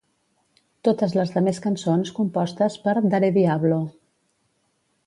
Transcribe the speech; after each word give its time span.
Totes 0.87 1.13
les 1.19 1.33
demés 1.35 1.61
cançons 1.67 2.15
compostes 2.21 2.79
per 2.87 2.97
Darediablo. 3.15 3.81